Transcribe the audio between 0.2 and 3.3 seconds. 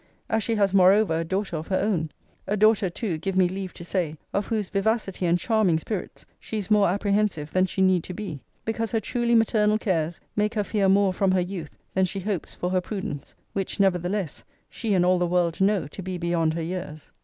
as she has moreover a daughter of her own: a daughter too,